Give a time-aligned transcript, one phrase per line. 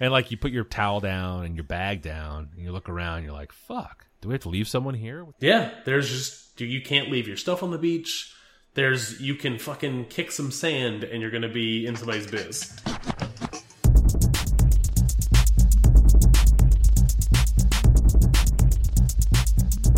[0.00, 3.24] And like you put your towel down and your bag down, and you look around,
[3.24, 7.10] you're like, "Fuck, do we have to leave someone here?" Yeah, there's just you can't
[7.10, 8.32] leave your stuff on the beach.
[8.74, 12.76] There's you can fucking kick some sand and you're gonna be in somebody's biz.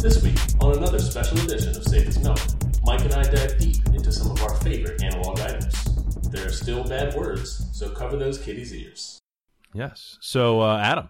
[0.00, 2.38] This week, on another special edition of Safe as Milk,
[2.84, 6.30] Mike and I dive deep into some of our favorite analog items.
[6.30, 9.09] There are still bad words, so cover those kitties' ears.
[9.72, 10.18] Yes.
[10.20, 11.08] So, uh, Adam,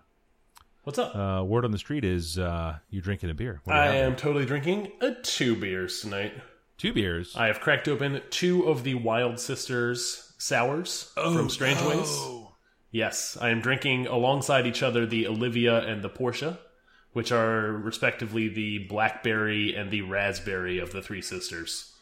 [0.85, 1.15] What's up?
[1.15, 3.61] uh, word on the street is uh, you're drinking a beer.
[3.65, 3.95] What I have?
[3.95, 6.33] am totally drinking a two beers tonight.
[6.79, 7.35] two beers.
[7.37, 12.19] I have cracked open two of the Wild Sisters sours from Strangeways.
[12.91, 16.59] Yes, I am drinking alongside each other the Olivia and the Portia,
[17.13, 21.93] which are respectively the blackberry and the raspberry of the three sisters.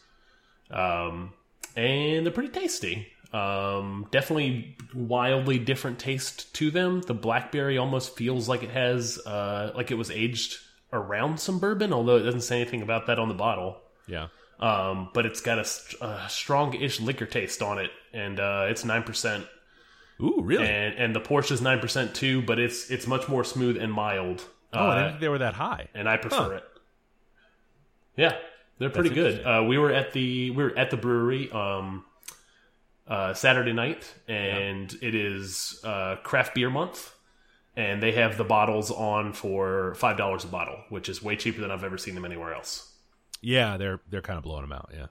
[0.71, 1.33] Um,
[1.75, 3.07] and they're pretty tasty.
[3.31, 7.01] Um, definitely wildly different taste to them.
[7.01, 10.57] The blackberry almost feels like it has, uh, like it was aged
[10.91, 13.77] around some bourbon, although it doesn't say anything about that on the bottle.
[14.07, 14.27] yeah.
[14.59, 19.03] Um, but it's got a, a strong-ish liquor taste on it, and uh, it's nine
[19.03, 19.45] percent.
[20.21, 20.67] Ooh, really?
[20.67, 21.21] And and the
[21.51, 24.43] is nine percent too, but it's it's much more smooth and mild.
[24.73, 25.87] oh, I Uh, didn't think they were that high.
[25.93, 26.49] and I prefer Huh.
[26.55, 26.63] it.
[28.17, 28.35] Yeah,
[28.79, 29.45] they're pretty good.
[29.45, 32.03] Uh, we were at the we were at the brewery um,
[33.09, 37.13] uh, Saturday night, and it is uh, craft beer month,
[37.75, 41.59] and they have the bottles on for five dollars a bottle, which is way cheaper
[41.59, 42.93] than I've ever seen them anywhere else.
[43.41, 44.91] Yeah, they're they're kind of blowing them out.
[44.93, 45.07] Yeah,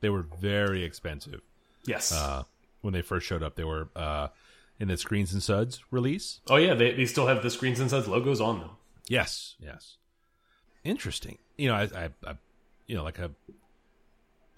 [0.00, 1.40] they were very expensive
[1.86, 2.12] Yes.
[2.12, 2.44] uh,
[2.80, 3.54] when they first showed up.
[3.56, 4.28] They were uh,
[4.80, 6.40] in the Screens and Suds release.
[6.48, 8.70] oh yeah, they they still have the Screens and Suds logos on them.
[9.08, 9.96] Yes, yes.
[10.84, 11.38] Interesting.
[11.56, 12.34] You know, I, I, I
[12.86, 13.30] you know, like a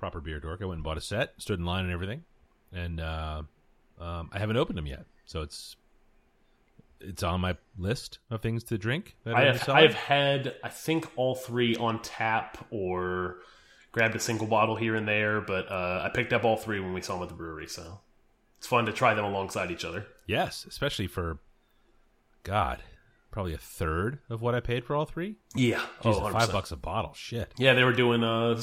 [0.00, 2.24] proper beer dork, I went and bought a set, stood in line and everything,
[2.72, 3.42] and uh,
[4.00, 5.04] um, I haven't opened them yet.
[5.26, 5.76] So it's
[7.00, 9.16] it's on my list of things to drink.
[9.24, 9.78] That I have cellar.
[9.78, 13.36] I have had I think all three on tap or
[13.92, 16.92] grabbed a single bottle here and there, but uh, I picked up all three when
[16.92, 17.68] we saw them at the brewery.
[17.68, 18.00] So
[18.58, 20.06] it's fun to try them alongside each other.
[20.26, 21.38] yes, especially for
[22.42, 22.82] God,
[23.30, 25.36] probably a third of what I paid for all three.
[25.54, 27.12] Yeah, Jeez, oh, five bucks a bottle.
[27.14, 27.52] Shit.
[27.56, 28.60] Yeah, they were doing uh,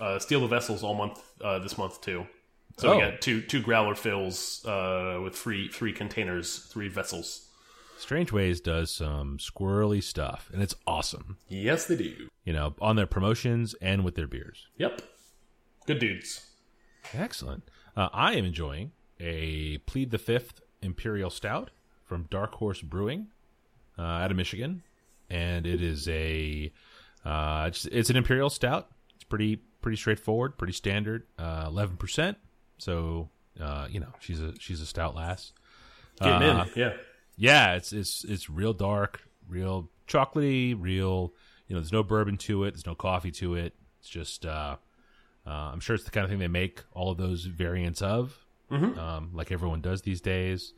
[0.00, 2.26] uh, steal the vessels all month uh, this month too.
[2.78, 2.96] So Oh.
[2.96, 7.48] we got two two growler fills uh, with three three containers, three vessels.
[7.98, 11.38] Strangeways does some squirrely stuff, and it's awesome.
[11.48, 12.28] Yes, they do.
[12.44, 14.66] You know, on their promotions and with their beers.
[14.76, 15.00] Yep,
[15.86, 16.46] good dudes.
[17.12, 17.62] Excellent.
[17.96, 21.70] Uh, I am enjoying a Plead the Fifth Imperial Stout
[22.04, 23.28] from Dark Horse Brewing
[23.98, 24.82] uh, out of Michigan,
[25.30, 26.72] and it is a
[27.24, 28.88] uh, it's, it's an Imperial Stout.
[29.14, 32.38] It's pretty pretty straightforward, pretty standard, uh, eleven percent.
[32.78, 33.28] So
[33.60, 35.52] uh, you know she's a she's a stout lass.
[36.20, 36.92] Getting Uh, in, yeah.
[37.36, 41.32] Yeah, it's it's it's real dark, real chocolatey, real.
[41.68, 42.72] You know, there's no bourbon to it.
[42.74, 43.74] There's no coffee to it.
[44.00, 44.44] It's just.
[44.46, 44.76] Uh,
[45.46, 48.34] uh, I'm sure it's the kind of thing they make all of those variants of,
[48.98, 50.72] um, like everyone does these days.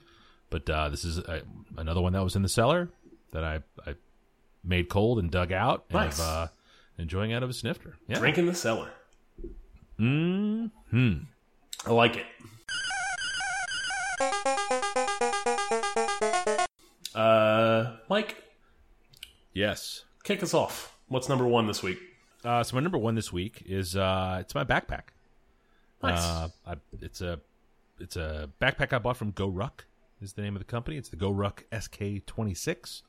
[0.51, 1.43] But uh, this is uh
[1.77, 2.89] another one that was in the cellar
[3.33, 3.95] that I, I
[4.65, 6.21] made cold and dug out and Nice.
[6.21, 6.47] am, uh,
[6.99, 7.97] enjoying out of a snifter.
[8.09, 8.19] Yeah.
[8.19, 8.91] Drink in the cellar.
[9.99, 10.67] Hmm.
[11.87, 12.27] I like it.
[17.15, 18.43] Uh, Mike,
[19.55, 20.05] Yes.
[20.25, 20.97] kick us off.
[21.09, 21.99] What's number one this week?
[22.45, 25.09] Uh, so my number one this week is uh, it's my backpack.
[26.03, 26.23] Nice.
[26.23, 27.41] Uh, I, it's a
[27.99, 29.85] it's a backpack I bought from GoRuck
[30.21, 30.97] is the name of the company.
[30.99, 33.03] It's the GoRuck SK26,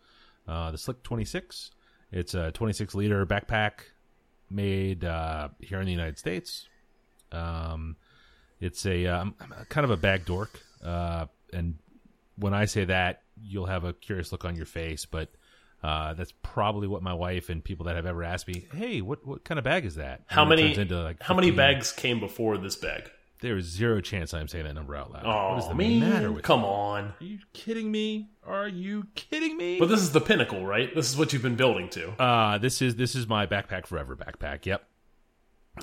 [0.48, 1.72] uh, the Slick 26.
[2.12, 3.80] It's a 26 liter backpack
[4.50, 6.68] made uh, here in the United States.
[7.32, 7.98] Um,
[8.60, 9.36] it's a um,
[9.70, 11.76] kind of a bag dork, uh, and
[12.38, 15.30] when I say that, you'll have a curious look on your face, but.
[15.84, 18.66] Uh, that's probably what my wife and people that have ever asked me.
[18.74, 20.24] Hey, what what kind of bag is that?
[20.26, 20.74] How And many?
[20.74, 23.12] like, how many bags came before this bag?
[23.40, 25.24] There is zero chance I'm saying that number out loud.
[25.26, 26.66] Oh what is the man, matter with come you?
[26.68, 27.04] on!
[27.20, 28.30] Are you kidding me?
[28.46, 29.78] Are you kidding me?
[29.80, 30.94] But this is the pinnacle, right?
[30.96, 32.12] This is what you've been building to.
[32.22, 34.66] uh, this is this is my backpack forever backpack.
[34.66, 34.84] Yep.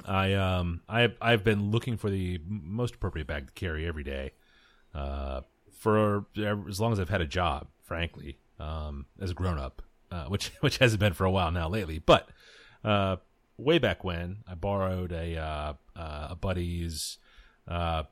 [0.05, 4.33] I um I I've been looking for the most appropriate bag to carry every day,
[4.93, 5.43] uh,
[5.79, 6.27] for
[6.69, 7.69] as long as I've had a job.
[7.83, 11.69] Frankly, um, as a grown up, uh, which which hasn't been for a while now
[11.69, 12.01] lately.
[12.01, 12.29] But
[12.83, 13.17] uh,
[13.57, 17.19] way back when, I borrowed a uh, uh, a buddy's.
[17.67, 18.05] Uh,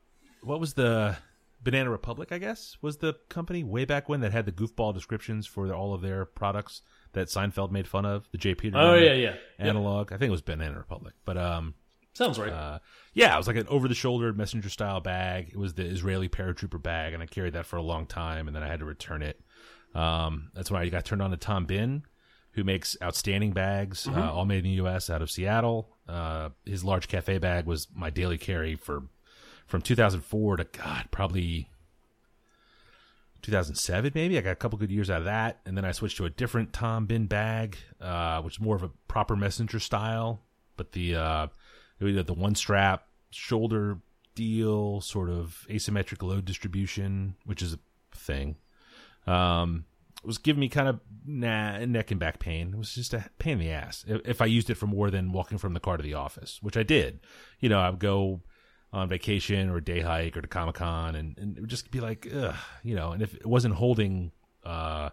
[0.43, 1.17] what was the
[1.63, 2.33] Banana Republic?
[2.33, 5.95] I guess was the company way back when that had the goofball descriptions for all
[5.95, 6.83] of their products
[7.13, 8.29] that Seinfeld made fun of.
[8.33, 8.55] The J.
[8.55, 9.35] Peter Oh yeah, yeah.
[9.59, 10.13] Analog.
[10.13, 11.75] I think it was Banana Republic, but um,
[12.15, 12.53] Sounds right.
[12.53, 12.79] Uh,
[13.15, 15.49] yeah, it was like an over the shoulder messenger style bag.
[15.49, 18.55] It was the Israeli paratrooper bag, and I carried that for a long time, and
[18.55, 19.41] then I had to return it.
[19.95, 22.03] Um, that's when I got turned on to Tom Bihn,
[22.53, 25.09] who makes outstanding bags, uh, all made in the U.S.
[25.09, 25.97] out of Seattle.
[26.07, 29.05] Uh, his large cafe bag was my daily carry for
[29.73, 31.71] from 2004 to God, probably
[33.41, 34.37] 2007 maybe.
[34.37, 36.31] I got a couple good years out of that, and then I switched to a
[36.31, 40.43] different Tom Bihn bag, uh, which is more of a proper messenger style,
[40.77, 41.47] but the uh,
[41.99, 43.97] the one strap shoulder
[44.35, 47.79] deal, sort of asymmetric load distribution, which is a
[48.15, 48.57] thing.
[49.27, 49.87] Um,
[50.23, 52.75] was giving me kind of nah, neck and back pain.
[52.75, 55.11] It was just a pain in the ass if, if I used it for more
[55.11, 57.21] than walking from the car to the office, which I did.
[57.59, 58.43] You know, I would go
[58.93, 61.91] on vacation or a day hike or to Comic Con, and, and it would just
[61.91, 63.13] be like, ugh, you know.
[63.13, 64.33] And if it wasn't holding
[64.65, 65.11] uh,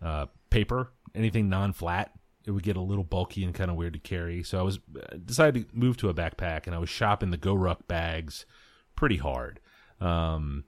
[0.00, 2.12] uh, paper, anything non-flat,
[2.46, 4.42] it would get a little bulky and kind of weird to carry.
[4.42, 4.78] So I was
[5.24, 8.46] decided to move to a backpack, and I was shopping the GoRuck bags
[8.94, 9.60] pretty hard.
[10.00, 10.64] Um,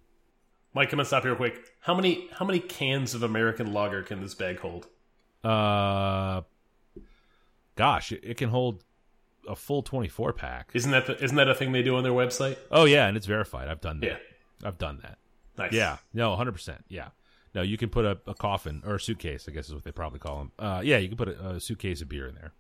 [0.75, 1.73] Mike, I'm gonna stop here quick.
[1.81, 4.89] How many how many cans of American lager can this bag hold?
[5.45, 6.43] uh,
[7.77, 8.85] gosh, it, it can hold
[9.49, 10.71] a full 24 pack.
[10.75, 12.57] Isn't that the, isn't that a thing they do on their website?
[12.71, 13.69] Oh yeah, and it's verified.
[13.69, 14.07] I've done that.
[14.07, 14.17] Yeah.
[14.69, 15.19] I've done that.
[15.57, 15.73] Nice.
[15.73, 16.53] Yeah, no, 100.
[16.53, 17.09] percent Yeah,
[17.55, 19.47] no, you can put a, a coffin or a suitcase.
[19.49, 20.53] I guess is what they probably call them.
[20.59, 22.53] Uh, yeah, you can put a, a suitcase of beer in there,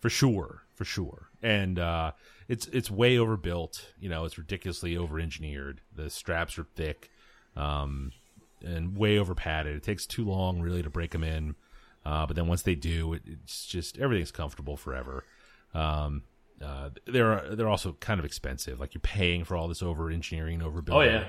[0.00, 1.28] for sure, for sure.
[1.42, 2.12] And uh,
[2.48, 3.92] it's it's way overbuilt.
[4.00, 5.80] You know, it's ridiculously over engineered.
[5.94, 7.10] The straps are thick,
[7.56, 8.12] um,
[8.64, 9.76] and way over padded.
[9.76, 11.54] It takes too long really to break them in.
[12.04, 15.24] Uh, but then once they do, it, it's just everything's comfortable forever.
[15.74, 16.22] Um,
[16.62, 18.78] uh, they're they're also kind of expensive.
[18.78, 20.94] Like you're paying for all this over engineering, and overbuilding.
[20.94, 21.28] Oh yeah.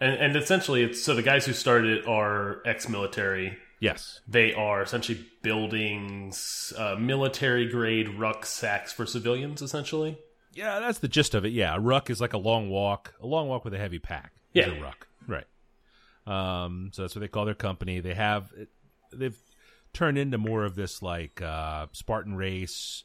[0.00, 3.58] And and essentially, it's so the guys who started it are ex-military.
[3.80, 4.20] Yes.
[4.28, 6.32] They are essentially building
[6.76, 9.62] uh, military grade rucksacks for civilians.
[9.62, 10.18] Essentially,
[10.54, 11.52] Yeah, that's the gist of it.
[11.52, 14.32] Yeah, a ruck is like a long walk, a long walk with a heavy pack.
[14.52, 14.70] Yeah.
[14.70, 15.06] a ruck.
[15.26, 15.46] Right.
[16.26, 18.00] Um, so that's what they call their company.
[18.00, 18.52] They have
[19.12, 19.38] they've
[19.92, 23.04] turned into more of this like uh, Spartan race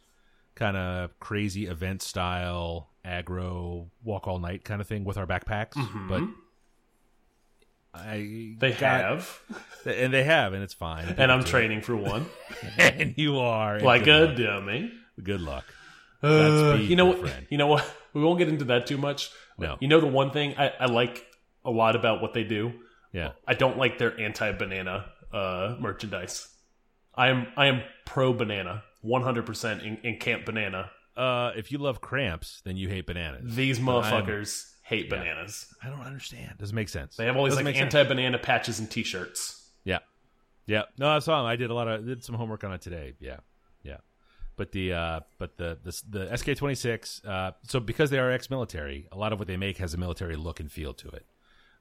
[0.56, 5.76] kind of crazy event style aggro walk all night kind of thing with our backpacks,
[6.10, 6.22] but.
[7.94, 9.40] I they got- have,
[9.86, 11.16] and they have, and it's fine.
[11.18, 12.26] and I'm training for one,
[12.78, 14.60] and you are like good a luck.
[14.66, 14.92] dummy.
[15.24, 15.64] Good luck.
[16.22, 17.20] Uh, you know what?
[17.20, 17.48] friend.
[17.50, 17.90] You know what?
[18.14, 19.30] We won't get into that too much.
[19.58, 19.78] No.
[19.80, 21.26] You know the one thing I, I like
[21.64, 22.74] a lot about what they do.
[23.14, 23.32] Yeah.
[23.48, 26.50] I don't like their anti-banana uh, merchandise.
[27.14, 30.92] I am I am pro banana, 100 percent in, in Camp Banana.
[31.16, 33.56] Uh, if you love cramps, then you hate bananas.
[33.56, 35.74] These motherfuckers hate bananas.
[35.82, 36.56] I don't understand.
[36.58, 37.16] Doesn't make sense.
[37.16, 39.70] They have all these Doesn't like anti-banana patches and T-shirts.
[39.86, 40.00] Yeah,
[40.66, 40.84] yeah.
[40.98, 41.46] No, I saw them.
[41.46, 43.14] I did a lot of did some homework on it today.
[43.20, 43.38] Yeah,
[43.84, 43.98] yeah.
[44.58, 47.24] But the uh, but the the, the SK twenty six.
[47.24, 49.98] Uh, so because they are ex military, a lot of what they make has a
[49.98, 51.26] military look and feel to it.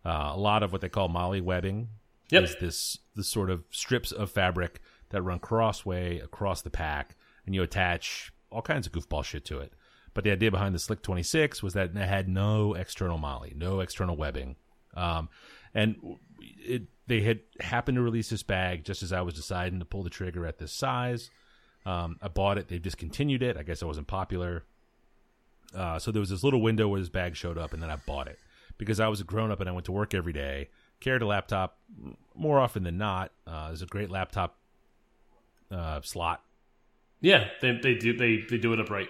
[0.05, 1.89] Uh, a lot of what they call MOLLE webbing
[2.31, 2.43] Yep.
[2.45, 4.81] is this this sort of strips of fabric
[5.15, 7.17] that run crossway across the pack,
[7.47, 9.73] and you attach all kinds of goofball shit to it.
[10.13, 13.81] But the idea behind the Slick 26 was that it had no external MOLLE, no
[13.81, 14.57] external webbing.
[14.95, 15.29] Um,
[15.75, 15.97] and
[16.41, 20.03] it, they had happened to release this bag just as I was deciding to pull
[20.03, 21.31] the trigger at this size.
[21.85, 22.69] Um, I bought it.
[22.69, 23.57] They discontinued it.
[23.57, 24.65] I guess it wasn't popular.
[25.75, 27.97] Uh, so there was this little window where this bag showed up, and then I
[27.97, 28.39] bought it
[28.79, 30.69] because I was a grown up and I went to work every day.
[31.01, 31.79] Carried a laptop
[32.35, 33.33] more often than not.
[33.47, 34.59] Uh, there's a great laptop
[35.75, 36.43] uh, slot
[37.21, 39.09] Yeah, they they do they they do it upright.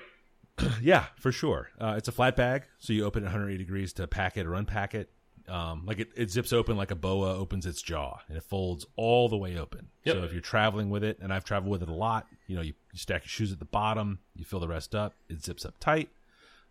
[0.81, 1.71] Yeah, for sure.
[1.81, 4.55] Uh, it's a flat bag, so you open it 180 degrees to pack it or
[4.55, 5.11] unpack it.
[5.49, 8.87] Um, like it, it zips open like a boa opens its jaw, and it folds
[8.97, 9.89] all the way open.
[10.05, 10.17] Yep.
[10.17, 12.63] So if you're traveling with it, and I've traveled with it a lot, you know,
[12.63, 15.65] you, you stack your shoes at the bottom, you fill the rest up, it zips
[15.65, 16.09] up tight.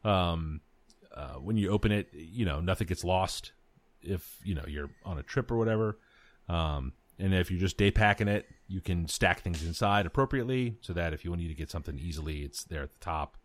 [0.04, 0.62] Um,
[1.16, 3.52] uh, when you open it, you know, nothing gets lost
[4.02, 5.98] if you know you're on a trip or whatever.
[6.50, 10.92] Um, and if you're just day packing it, you can stack things inside appropriately so
[10.92, 13.38] that if you need to get something easily, it's there at the top.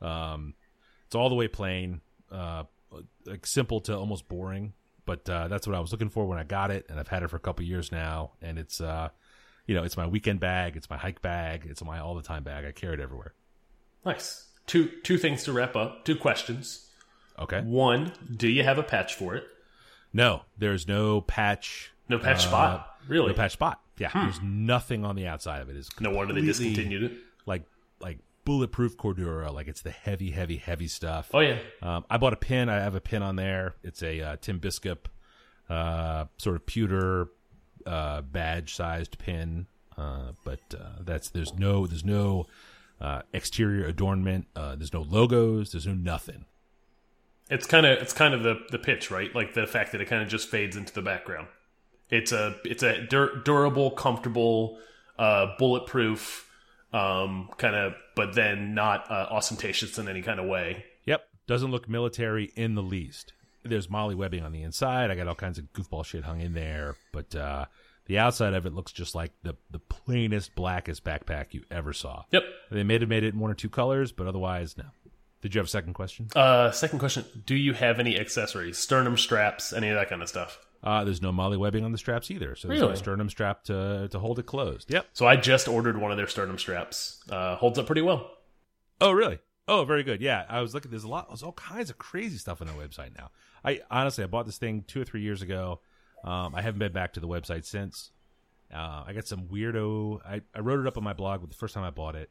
[0.00, 0.54] Um,
[1.04, 2.00] it's all the way plain,
[2.32, 2.64] uh,
[3.26, 4.72] like simple to almost boring,
[5.04, 7.22] but uh, that's what I was looking for when I got it, and I've had
[7.22, 9.10] it for a couple years now, and it's uh,
[9.66, 12.42] you know, it's my weekend bag, it's my hike bag, it's my all the time
[12.42, 12.64] bag.
[12.64, 13.34] I carry it everywhere.
[14.02, 14.46] Nice.
[14.66, 16.06] Two two things to wrap up.
[16.06, 16.88] Two questions.
[17.38, 17.60] Okay.
[17.60, 19.44] One, do you have a patch for it?
[20.10, 21.92] No, there's no patch.
[22.08, 22.89] No patch uh, spot.
[23.08, 23.28] Really?
[23.28, 23.80] No patch spot.
[23.98, 25.68] Yeah, there's nothing on the outside of.
[25.68, 27.12] It's No wonder they discontinued it.
[27.46, 27.64] Like
[28.00, 29.52] like bulletproof Cordura.
[29.52, 31.30] Like it's the heavy, heavy, heavy stuff.
[31.34, 31.58] Oh yeah.
[31.82, 32.68] Um, I bought a pin.
[32.68, 33.74] I have a pin on there.
[33.82, 35.06] It's a uh, Tim Biskup
[35.68, 37.28] uh, sort of pewter
[37.86, 39.66] uh, badge sized pin.
[39.96, 42.46] Uh, but uh, that's there's no there's no
[43.00, 44.46] uh, exterior adornment.
[44.56, 45.72] Uh, there's no logos.
[45.72, 46.46] There's no nothing.
[47.50, 49.34] It's kind of it's kind of the the pitch, right?
[49.34, 51.48] Like the fact that it kind of just fades into the background.
[52.10, 54.78] It's a it's a dur durable, comfortable,
[55.18, 56.48] uh, bulletproof,
[56.92, 60.84] um, kind of, but then not uh, ostentatious in any kind of way.
[61.06, 63.32] Yep, doesn't look military in the least.
[63.62, 65.10] There's MOLLE webbing on the inside.
[65.10, 67.66] I got all kinds of goofball shit hung in there, but uh,
[68.06, 72.24] the outside of it looks just like the the plainest, blackest backpack you ever saw.
[72.32, 72.42] Yep.
[72.70, 74.84] They may have made it in one or two colors, but otherwise, no.
[75.42, 76.28] Did you have a second question?
[76.34, 80.28] Uh, second question: Do you have any accessories, sternum straps, any of that kind of
[80.28, 80.58] stuff?
[80.82, 82.92] Uh, there's no MOLLE webbing on the straps either, so there's Really?
[82.92, 84.90] no sternum strap to to hold it closed.
[84.90, 85.08] Yep.
[85.12, 87.22] So I just ordered one of their sternum straps.
[87.30, 88.30] Uh, holds up pretty well.
[89.00, 89.38] Oh, really?
[89.68, 90.20] Oh, very good.
[90.20, 90.90] Yeah, I was looking.
[90.90, 91.28] There's a lot.
[91.28, 93.30] There's all kinds of crazy stuff on their website now.
[93.64, 95.80] I honestly, I bought this thing two or three years ago.
[96.24, 98.10] Um, I haven't been back to the website since.
[98.74, 100.20] Uh, I got some weirdo.
[100.26, 102.30] I, I wrote it up on my blog, but the first time I bought it,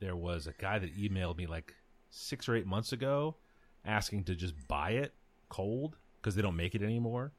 [0.00, 1.74] there was a guy that emailed me like
[2.10, 3.36] six or eight months ago,
[3.84, 5.14] asking to just buy it
[5.48, 7.32] cold because they don't make it anymore.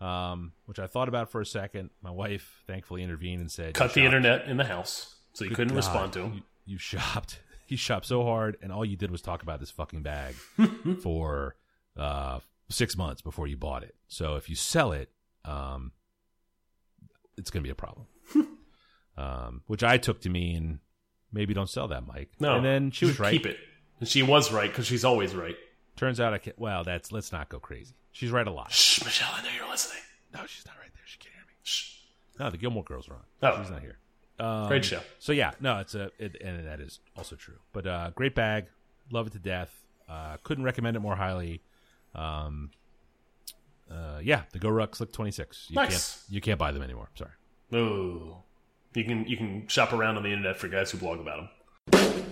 [0.00, 1.90] Um, which I thought about for a second.
[2.02, 5.50] My wife thankfully intervened and said, Cut the shopped- internet in the house, so you
[5.50, 6.32] couldn't God, respond to him.
[6.34, 7.40] You, you shopped.
[7.66, 10.34] He shopped so hard, and all you did was talk about this fucking bag
[11.04, 11.54] for
[11.96, 13.94] uh, six months before you bought it.
[14.08, 15.08] So if you sell it,
[15.44, 15.92] um,
[17.38, 18.08] it's going to be a problem.
[19.16, 20.80] um, which I took to mean
[21.32, 22.30] maybe don't sell that, Mike.
[22.40, 23.30] No, and then she was right.
[23.30, 23.58] Keep it.
[24.00, 25.56] And she was right because she's always right.
[25.94, 26.58] Turns out I can't.
[26.58, 27.94] Well, that's let's not go crazy.
[28.12, 28.72] She's right a lot.
[28.72, 30.02] Shh, Michelle, I know you're listening.
[30.34, 31.02] No, she's not right there.
[31.06, 31.52] She can't hear me.
[31.62, 31.96] Shh.
[32.38, 33.20] No, the Gilmore Girls are on.
[33.42, 33.60] Oh.
[33.62, 33.98] She's not here.
[34.38, 35.00] Um, Great show.
[35.18, 37.56] So yeah, no, it's a it, and that is also true.
[37.72, 38.66] But uh, great bag,
[39.10, 39.70] love it to death.
[40.08, 41.60] Uh, couldn't recommend it more highly.
[42.14, 42.70] Um,
[43.90, 45.66] uh, yeah, the GoRuck Slick Twenty Six.
[45.68, 45.90] You Nice.
[46.22, 47.10] can't you can't buy them anymore.
[47.16, 47.30] Sorry.
[47.74, 48.38] Oh,
[48.94, 51.48] you can you can shop around on the internet for guys who blog about
[51.92, 52.29] them.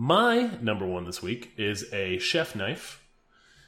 [0.00, 3.02] My number one this week is a chef knife.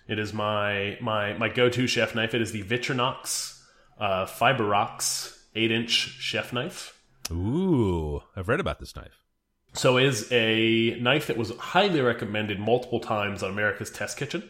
[0.07, 2.35] It is my my my go to chef knife.
[2.35, 3.61] It is the Victorinox
[3.99, 6.97] uh, Fibrox eight inch chef knife.
[7.33, 9.25] Ooh, I've read about this knife.
[9.73, 14.49] So it is a knife that was highly recommended multiple times on America's Test Kitchen.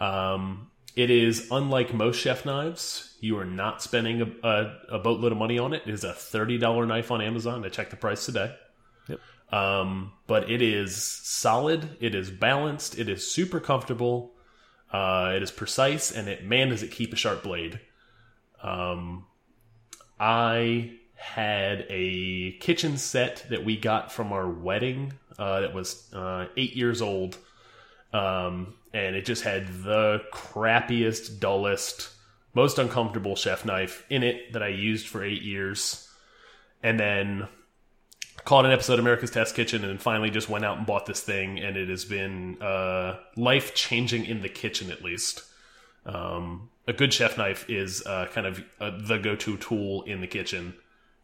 [0.00, 3.16] Um, it is unlike most chef knives.
[3.20, 5.82] You are not spending a, a, a boatload of money on it.
[5.86, 7.64] It is a thirty dollar knife on Amazon.
[7.64, 8.52] I checked the price today.
[9.52, 11.96] Um, but it is solid.
[12.00, 12.98] It is balanced.
[12.98, 14.32] It is super comfortable.
[14.92, 17.80] Uh, it is precise, and it man does it keep a sharp blade.
[18.62, 19.26] Um,
[20.18, 26.46] I had a kitchen set that we got from our wedding uh, that was uh,
[26.56, 27.36] eight years old,
[28.12, 32.10] um, and it just had the crappiest, dullest,
[32.54, 36.08] most uncomfortable chef knife in it that I used for eight years,
[36.82, 37.48] and then
[38.46, 41.04] caught an episode of America's Test Kitchen and then finally just went out and bought
[41.04, 45.42] this thing and it has been uh, life changing in the kitchen at least.
[46.06, 50.20] Um, a good chef knife is uh, kind of uh, the go to tool in
[50.20, 50.74] the kitchen.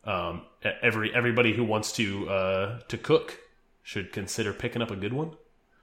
[0.05, 0.43] Um,
[0.83, 3.39] every everybody who wants to uh, to cook
[3.85, 5.37] should consider picking up a good one.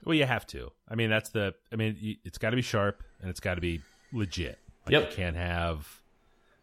[0.04, 0.72] Well, you have to.
[0.88, 1.54] I mean, that's the.
[1.72, 3.80] I mean, it's got to be sharp and it's got to be
[4.12, 4.58] legit.
[4.84, 5.10] Like Yep.
[5.10, 6.02] You can't have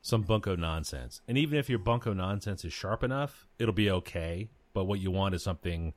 [0.03, 1.21] some bunko nonsense.
[1.27, 4.49] And even if your bunko nonsense is sharp enough, it'll be okay.
[4.77, 5.95] But what you want is something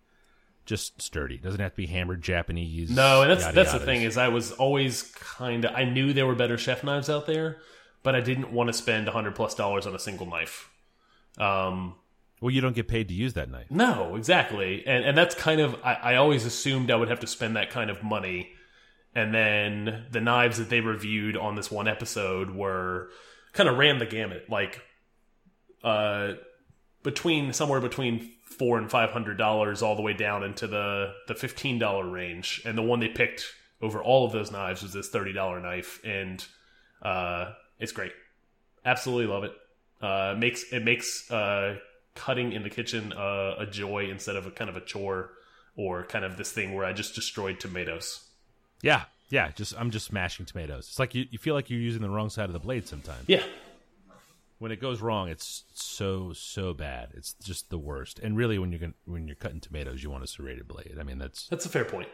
[0.65, 1.35] just sturdy.
[1.35, 2.91] It doesn't have to be hammered Japanese.
[2.91, 6.15] No, and that's yada that's the thing is I was always kind of I knew
[6.15, 7.59] there were better chef knives out there,
[8.03, 10.71] but I didn't want to spend a hundred plus dollars on a single knife.
[11.37, 11.97] Um,
[12.41, 13.67] Well, you don't get paid to use that knife.
[13.71, 17.27] No, exactly, and and that's kind of I, I always assumed I would have to
[17.27, 18.53] spend that kind of money,
[19.15, 23.11] and then the knives that they reviewed on this one episode were
[23.53, 24.81] kind of ran the gamut, like
[25.85, 26.33] uh,
[27.03, 31.35] between somewhere between four and five hundred dollars, all the way down into the the
[31.35, 33.45] fifteen dollar range, and the one they picked
[33.81, 36.45] over all of those knives was this thirty dollar knife, and
[37.03, 38.13] uh, it's great,
[38.85, 39.53] absolutely love it.
[40.03, 41.77] Uh, makes it makes uh,
[42.15, 45.31] cutting in the kitchen uh, a joy instead of a kind of a chore
[45.77, 48.27] or kind of this thing where I just destroyed tomatoes.
[48.83, 49.51] Yeah, yeah.
[49.53, 50.87] Just I'm just smashing tomatoes.
[50.89, 53.25] It's like you, you feel like you're using the wrong side of the blade sometimes.
[53.27, 53.43] Yeah,
[54.61, 57.09] When it goes wrong, it's so so bad.
[57.15, 58.19] It's just the worst.
[58.21, 60.97] And really, when you're gonna, when you're cutting tomatoes, you want a serrated blade.
[61.01, 62.09] I mean, that's that's a fair point.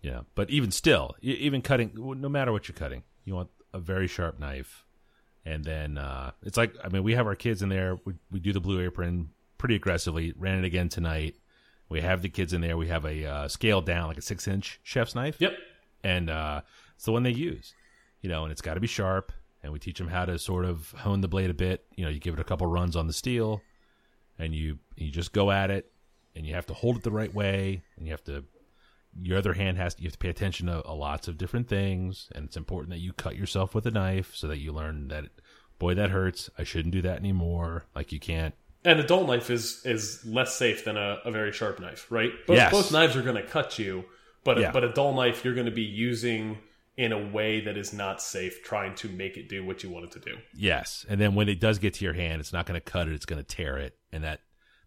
[0.00, 0.20] yeah.
[0.34, 4.38] But even still, even cutting, no matter what you're cutting, you want a very sharp
[4.40, 4.84] knife.
[5.44, 7.98] And then uh, it's like I mean, we have our kids in there.
[8.06, 9.28] We we do the blue apron
[9.58, 10.32] pretty aggressively.
[10.36, 11.36] Ran it again tonight.
[11.90, 12.76] We have the kids in there.
[12.78, 15.52] We have a uh, scaled down, like a six inch chef's knife Yep.
[16.02, 16.62] and uh,
[16.96, 17.74] it's the one they use,
[18.22, 19.30] you know, and it's got to be sharp
[19.66, 21.84] and we teach them how to sort of hone the blade a bit.
[21.96, 23.60] You know, you give it a couple runs on the steel,
[24.38, 25.90] and you you just go at it,
[26.34, 28.44] and you have to hold it the right way, and you have to
[29.22, 31.68] your other hand has to you have to pay attention to a lots of different
[31.68, 35.08] things, and it's important that you cut yourself with a knife so that you learn
[35.08, 35.24] that
[35.78, 36.48] boy that hurts.
[36.56, 37.86] I shouldn't do that anymore.
[37.94, 38.54] Like you can't.
[38.84, 42.30] And a dull knife is is less safe than a, a very sharp knife, right?
[42.46, 42.70] Both, Yes.
[42.70, 44.04] both knives are going to cut you,
[44.44, 44.70] but Yeah.
[44.70, 46.58] but a dull knife you're going to be using
[46.96, 50.06] in a way that is not safe, trying to make it do what you want
[50.06, 50.36] it to do.
[50.54, 53.08] Yes, and then when it does get to your hand, it's not going to cut
[53.08, 54.40] it; it's going to tear it, and that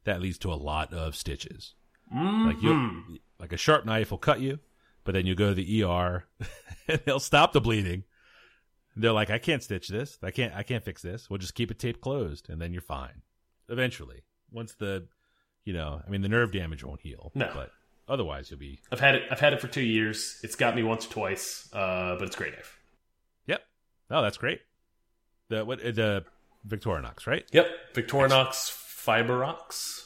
[0.05, 1.73] that leads to a lot of stitches.
[2.11, 4.57] Like you, like a sharp knife will cut you,
[5.03, 6.25] but then you go to the ER,
[6.87, 8.03] and they'll stop the bleeding.
[8.95, 10.17] They're like, "I can't stitch this.
[10.23, 10.53] I can't.
[10.55, 11.29] I can't fix this.
[11.29, 13.21] We'll just keep it taped closed, and then you're fine."
[13.67, 15.07] Eventually, once the,
[15.63, 17.51] you know, I mean, the nerve damage won't heal, No.
[17.53, 17.71] but
[18.09, 18.79] otherwise you'll be.
[18.91, 19.23] I've had it.
[19.31, 20.39] I've had it for two years.
[20.43, 22.79] It's got me once or twice, uh, but it's great knife.
[23.47, 23.61] Yep.
[24.11, 24.61] Oh, that's great.
[25.49, 25.79] The what?
[25.85, 26.25] uh, The
[26.67, 27.45] Victorinox, right?
[27.51, 28.71] Yep, Victorinox
[29.05, 30.05] Fibrox.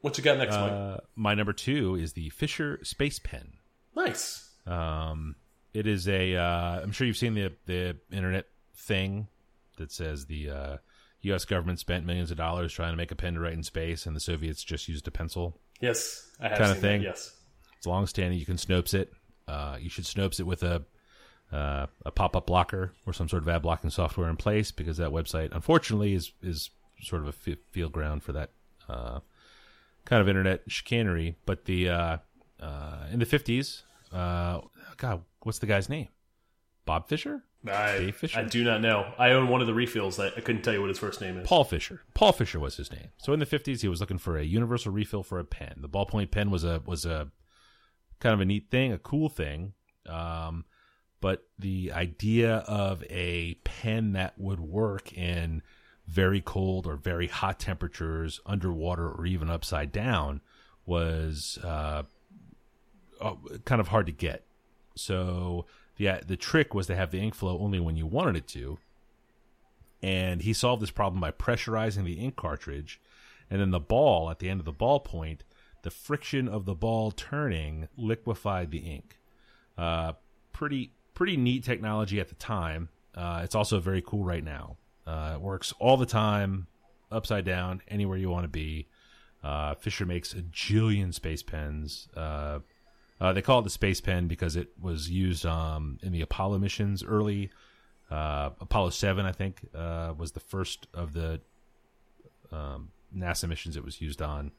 [0.00, 0.72] What you got next, Mike?
[0.72, 3.54] Uh, my number two is the Fisher Space Pen.
[3.96, 4.48] Nice.
[4.66, 5.34] Um,
[5.74, 6.36] it is a.
[6.36, 9.26] Uh, I'm sure you've seen the the internet thing
[9.76, 10.76] that says the uh,
[11.22, 11.44] U.S.
[11.44, 14.14] government spent millions of dollars trying to make a pen to write in space, and
[14.14, 15.58] the Soviets just used a pencil.
[15.80, 17.02] Yes, I have Kinda thing.
[17.02, 17.34] That, yes.
[17.76, 18.38] It's long standing.
[18.38, 19.12] You can Snopes it.
[19.46, 20.84] Uh, you should Snopes it with a
[21.52, 24.98] uh, a pop up blocker or some sort of ad blocking software in place because
[24.98, 26.70] that website, unfortunately, is is
[27.02, 28.50] sort of a field ground for that
[28.88, 29.20] uh,
[30.04, 31.36] kind of internet chicanery.
[31.46, 32.16] But the uh,
[32.60, 33.82] uh, in the fifties,
[34.12, 34.60] uh,
[34.96, 36.08] God, what's the guy's name?
[36.84, 38.38] Bob Fisher, I, Dave Fisher?
[38.38, 39.12] I do not know.
[39.18, 40.18] I own one of the refills.
[40.18, 41.46] I, I couldn't tell you what his first name is.
[41.46, 42.02] Paul Fisher.
[42.14, 43.08] Paul Fisher was his name.
[43.16, 45.78] So in the fifties, he was looking for a universal refill for a pen.
[45.78, 47.30] The ballpoint pen was a was a
[48.20, 49.72] kind of a neat thing, a cool thing.
[50.06, 50.64] Um,
[51.20, 55.62] but the idea of a pen that would work in
[56.06, 60.40] very cold or very hot temperatures, underwater or even upside down,
[60.86, 62.04] was uh,
[63.20, 63.34] uh,
[63.64, 64.44] kind of hard to get.
[64.94, 65.66] So
[65.98, 68.78] the the trick was to have the ink flow only when you wanted it to,
[70.02, 73.00] and he solved this problem by pressurizing the ink cartridge,
[73.50, 75.44] and then the ball at the end of the ball point,
[75.82, 79.18] the friction of the ball turning liquefied the ink.
[79.76, 80.14] Uh,
[80.52, 82.88] pretty pretty neat technology at the time.
[83.14, 84.76] Uh, it's also very cool right now.
[85.06, 86.66] Uh, it works all the time,
[87.10, 88.86] upside down, anywhere you want to be.
[89.42, 92.08] Uh, Fisher makes a jillion space pens.
[93.20, 96.58] Uh, they call it the space pen because it was used um, in the Apollo
[96.58, 97.50] missions early.
[98.10, 101.40] Uh, Apollo Seven, I think, uh, was the first of the
[102.52, 104.52] um, NASA missions it was used on.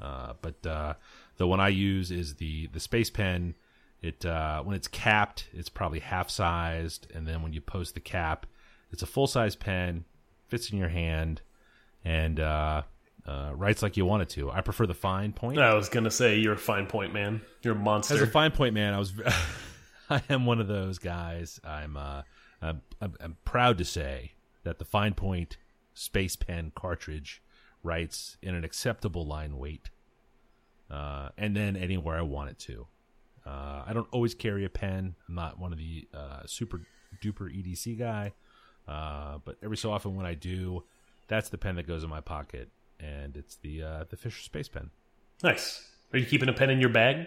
[0.00, 0.94] Uh, but uh,
[1.36, 3.54] the one I use is the the space pen.
[4.00, 8.00] It uh, when it's capped, it's probably half sized, and then when you post the
[8.00, 8.46] cap,
[8.90, 10.04] it's a full size pen,
[10.48, 11.42] fits in your hand,
[12.04, 12.40] and
[13.26, 14.50] uh, writes like you want it to.
[14.50, 15.58] I prefer the fine point.
[15.58, 17.42] I was gonna say you're a fine point man.
[17.62, 18.14] You're a monster.
[18.14, 19.12] As a fine point man, I was
[20.10, 21.60] I am one of those guys.
[21.64, 22.22] I'm uh
[22.60, 24.32] I'm, I'm, I'm proud to say
[24.64, 25.56] that the fine point
[25.94, 27.42] space pen cartridge
[27.82, 29.90] writes in an acceptable line weight,
[30.90, 32.86] uh, and then anywhere I want it to.
[33.44, 35.16] Uh, I don't always carry a pen.
[35.28, 36.80] I'm not one of the uh, super
[37.22, 38.32] duper EDC guy,
[38.86, 40.84] uh, but every so often when I do,
[41.26, 42.68] that's the pen that goes in my pocket,
[43.02, 44.90] and it's the uh, the Fisher Space Pen.
[45.42, 45.88] nice.
[46.12, 47.26] Are you keeping a pen in your bag?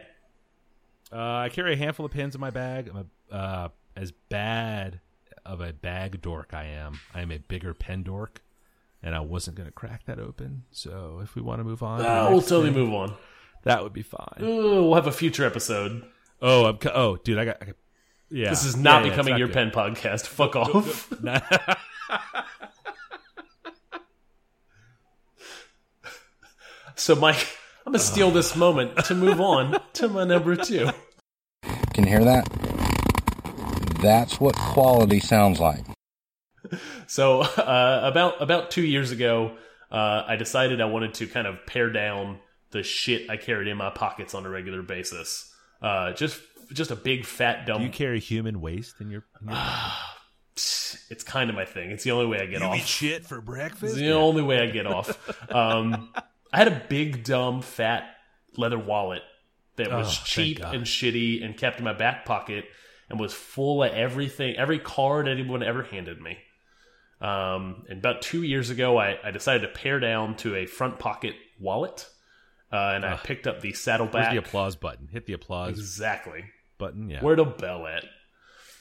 [1.11, 2.87] Uh, I carry a handful of pens in my bag.
[2.89, 4.99] I'm a, uh, as bad
[5.45, 6.99] of a bag dork I am.
[7.13, 8.41] I am a bigger pen dork,
[9.01, 10.63] and I wasn't going to crack that open.
[10.71, 13.13] So if we want to move on, to Uh, we'll totally thing, move on.
[13.63, 14.37] That would be fine.
[14.39, 16.03] Uh, we'll have a future episode.
[16.41, 17.57] Oh, I'm, oh, dude, I got.
[17.61, 17.75] I got
[18.29, 19.53] yeah, This is not Yeah, yeah, becoming not your good.
[19.53, 20.27] pen podcast.
[20.27, 21.11] Fuck off.
[26.95, 27.47] so, Mike,
[27.85, 30.89] I'm gonna steal this moment to move on to my number two.
[31.93, 32.47] Can you hear that?
[34.01, 35.85] That's what quality sounds like.
[37.07, 39.55] So, uh, about about two years ago,
[39.91, 42.39] uh, I decided I wanted to kind of pare down
[42.71, 45.51] the shit I carried in my pockets on a regular basis.
[45.81, 46.41] Uh, just
[46.73, 47.79] just a big fat dump.
[47.79, 49.23] Do you carry human waste in your?
[49.41, 49.57] In your
[50.55, 51.91] it's kind of my thing.
[51.91, 52.77] It's the only way I get off.
[52.85, 53.83] shit for breakfast.
[53.83, 55.17] It's the only way I get off.
[55.51, 56.09] Um,
[56.55, 58.05] I had a big, dumb, fat
[58.57, 59.21] leather wallet
[59.75, 62.65] that was Oh, cheap and shitty and kept in my back pocket
[63.09, 66.37] and was full of everything, every card anyone ever handed me.
[67.21, 70.99] Um, and about two years ago, I, I decided to pare down to a front
[70.99, 72.07] pocket wallet.
[72.71, 74.31] Uh, and I picked up the Where's Saddleback.
[74.31, 75.07] the applause button?
[75.11, 76.45] Hit the applause Exactly.
[76.77, 77.09] button.
[77.09, 77.21] Yeah.
[77.21, 78.05] Where the bell at?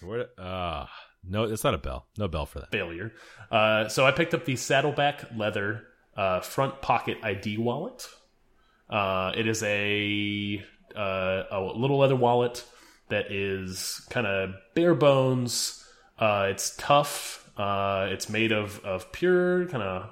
[0.00, 0.24] Where?
[0.26, 0.86] To, Uh,
[1.28, 2.06] no, it's not a bell.
[2.18, 2.70] No bell for that.
[2.70, 3.12] failure.
[3.50, 5.84] Uh, so I picked up the Saddleback Leather
[6.16, 8.08] uh, front pocket ID wallet.
[8.88, 10.62] Uh, it is a
[10.94, 12.64] uh, a little leather wallet
[13.08, 15.84] that is kind of bare bones.
[16.18, 17.50] Uh, it's tough.
[17.56, 20.10] Uh, it's made of of pure kind of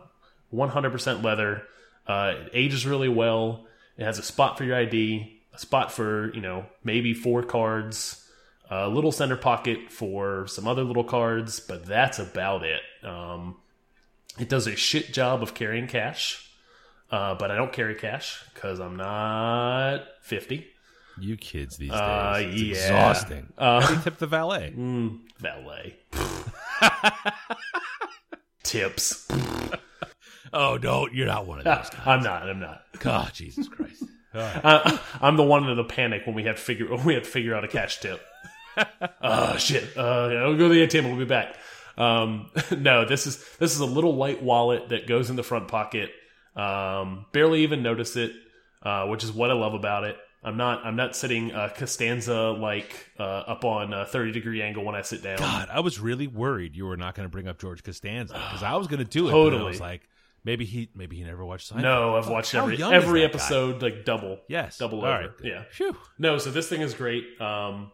[0.53, 1.63] 100% leather.
[2.07, 3.67] Uh, it ages really well.
[3.97, 8.27] It has a spot for your ID, a spot for you know maybe four cards,
[8.71, 12.81] a little center pocket for some other little cards, but that's about it.
[13.05, 13.57] Um,
[14.39, 16.51] it does a shit job of carrying cash,
[17.11, 20.67] uh, but I don't carry cash because I'm not 50.
[21.21, 22.01] You kids these days.
[22.01, 22.73] Uh, it's yeah.
[22.75, 23.53] exhausting.
[23.59, 24.73] Uh, they tip the valet.
[24.79, 25.97] Mm, valet.
[28.63, 29.29] Tips.
[30.53, 31.13] Oh, don't.
[31.13, 32.01] You're not one of those guys.
[32.07, 32.49] I'm not.
[32.49, 32.83] I'm not.
[33.01, 34.05] God, Jesus Christ.
[34.35, 34.61] Right.
[34.65, 37.25] Uh, I'm the one in the panic when we had to figure when we had
[37.25, 38.23] to figure out a cash tip.
[39.21, 39.95] Oh shit!
[39.95, 41.05] Uh, I'll go to the ATM.
[41.05, 41.57] We'll be back.
[41.97, 45.69] Um, no, this is this is a little light wallet that goes in the front
[45.69, 46.11] pocket.
[46.57, 48.33] Um, barely even notice it,
[48.83, 50.17] uh, which is what I love about it.
[50.45, 54.85] I'm not I'm not sitting uh, Costanza like uh, up on a 30 degree angle
[54.85, 55.39] when I sit down.
[55.39, 58.63] God, I was really worried you were not going to bring up George Costanza because
[58.63, 59.33] I was going to do it.
[59.33, 60.03] But I was like,
[60.45, 61.83] maybe he maybe he never watched Seinfeld.
[61.83, 63.35] No, I've watched how every every that guy?
[63.35, 64.41] episode like double.
[64.49, 64.79] Yes.
[64.79, 65.21] double All over.
[65.21, 65.31] right.
[65.45, 65.63] Yeah.
[65.71, 65.97] Phew.
[66.19, 67.41] No, so this thing is great.
[67.41, 67.93] Um,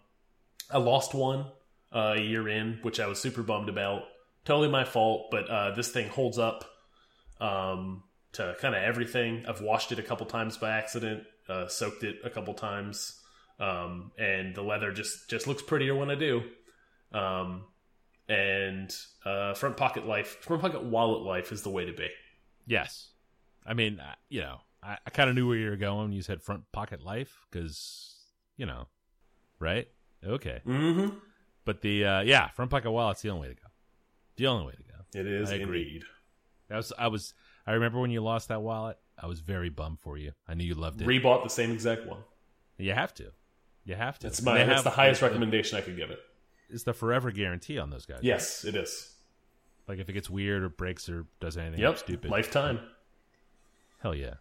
[0.71, 1.47] I lost one
[1.93, 4.03] uh, a year in, which I was super bummed about.
[4.45, 6.65] Totally my fault, but uh, this thing holds up
[7.41, 9.45] um, to kind of everything.
[9.47, 13.19] I've washed it a couple times by accident, uh, soaked it a couple times,
[13.61, 16.43] um, and the leather just just looks prettier when I do.
[17.13, 17.65] Um,
[18.29, 22.09] and uh, front pocket life, front pocket wallet life is the way to be.
[22.67, 23.09] Yes.
[23.67, 26.23] I mean, you know, I, I kind of knew where you were going when you
[26.23, 28.17] said front pocket life because,
[28.57, 28.89] you know,
[29.59, 29.89] right?
[30.25, 30.61] Okay.
[30.67, 31.17] Mm-hmm.
[31.69, 33.69] But the, uh, yeah, front pocket wallet's the only way to go.
[34.37, 35.21] The only way to go.
[35.21, 35.83] It is I agree.
[35.83, 36.05] indeed.
[36.71, 37.35] That was, I was,
[37.67, 40.33] I remember when you lost that wallet, I was very bummed for you.
[40.49, 41.07] I knew you loved it.
[41.07, 42.21] Rebought the same exact one.
[42.79, 43.33] you have to.
[43.85, 44.29] You have to.
[44.29, 46.21] That's my that's the highest recommendation I could give it.
[46.71, 48.21] It's the forever guarantee on those guys.
[48.23, 49.13] Yes, it is.
[49.87, 52.31] Like if it gets weird or breaks or does anything Yep, stupid.
[52.31, 52.81] lifetime.
[53.99, 54.37] Hell yeah.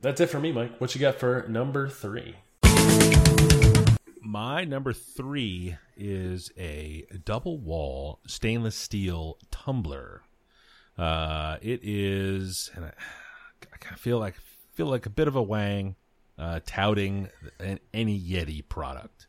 [0.00, 0.80] That's it for me, Mike.
[0.80, 2.36] What you got for number three?
[4.30, 10.20] My number three is a double wall stainless steel tumbler.
[10.98, 12.92] Uh, it is, and I,
[13.72, 14.34] I kind of feel like
[14.74, 15.96] feel like a bit of a wang
[16.38, 19.28] uh, touting an, any Yeti product,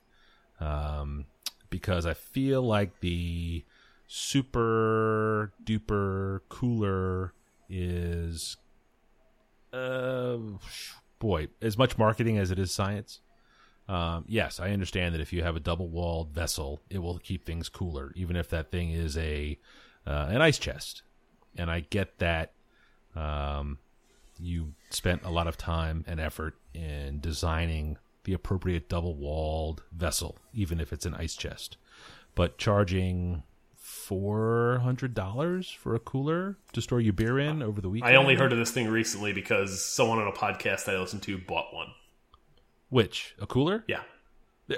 [0.60, 1.28] um,
[1.70, 3.64] because I feel like the
[4.06, 7.32] super duper cooler
[7.70, 8.58] is,
[9.72, 10.36] uh,
[11.20, 13.22] boy, as much marketing as it is science.
[13.90, 17.44] Um, yes, I understand that if you have a double walled vessel, it will keep
[17.44, 19.58] things cooler, even if that thing is a
[20.06, 21.02] uh, an ice chest.
[21.58, 22.52] And I get that
[23.16, 23.80] um,
[24.40, 30.38] you spent a lot of time and effort in designing the appropriate double walled vessel,
[30.54, 31.78] even if it's an ice chest.
[32.36, 33.42] But charging
[33.76, 38.14] four hundred dollars for a cooler to store your beer in over the weekend.
[38.14, 41.40] I only heard of this thing recently because someone on a podcast I listened to
[41.40, 41.88] bought one.
[42.90, 43.84] Which a cooler.
[43.88, 44.02] Yeah,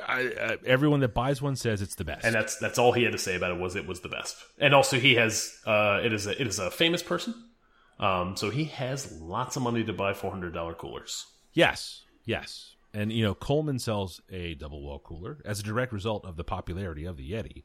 [0.08, 2.26] I, I, everyone that buys one says it's the best.
[2.26, 4.38] and that's that's all he had to say about it was it was the best.
[4.58, 7.34] And also, he has uh, it is a it is a famous person,
[8.00, 11.26] um, so he has lots of money to buy four hundred dollar coolers.
[11.54, 12.76] Yes, yes.
[12.94, 16.44] And you know, Coleman sells a double wall cooler as a direct result of the
[16.44, 17.64] popularity of the Yeti,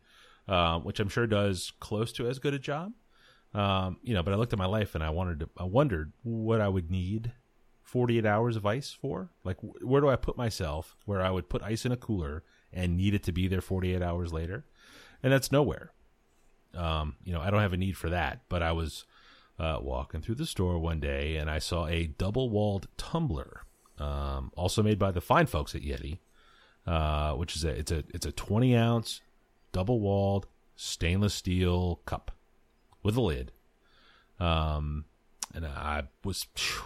[0.49, 2.93] uh, which I'm sure does close to as good a job.
[3.55, 6.13] Um, you know, but I looked at my life and I wanted to, I wondered
[6.23, 7.33] what I would need
[7.87, 9.31] 48 hours of ice for.
[9.45, 12.43] Like, wh- where do I put myself where I would put ice in a cooler
[12.73, 14.67] and need it to be there 48 hours later?
[15.23, 15.93] And that's nowhere.
[16.75, 18.41] Um, you know, I don't have a need for that.
[18.49, 19.05] But I was
[19.59, 23.63] uh, walking through the store one day and I saw a double walled tumbler,
[23.99, 26.19] um, also made by the fine folks at Yeti,
[26.87, 29.21] uh, which is a it's a it's a 20 ounce
[29.71, 32.33] double walled stainless steel cup
[33.05, 33.53] with a lid.
[34.41, 35.05] Um,
[35.55, 36.83] and I was, phew,